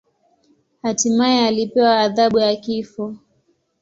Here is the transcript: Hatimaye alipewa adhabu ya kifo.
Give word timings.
Hatimaye 0.81 1.47
alipewa 1.47 1.99
adhabu 1.99 2.39
ya 2.39 2.55
kifo. 2.55 3.15